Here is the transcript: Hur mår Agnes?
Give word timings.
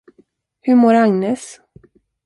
Hur 0.61 0.75
mår 0.75 0.93
Agnes? 0.93 1.59